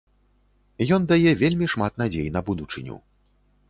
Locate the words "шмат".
1.77-1.93